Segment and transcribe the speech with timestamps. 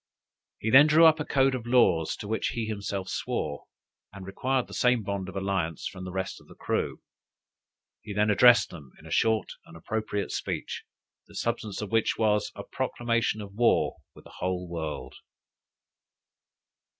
[0.57, 3.65] He then drew up a code of laws, to which he himself swore,
[4.11, 7.03] and required the same bond of alliance from all the rest of the crew.
[8.01, 10.85] He then addressed them in a short and appropriate speech,
[11.27, 15.13] the substance of which was, a proclamation of war with the whole world.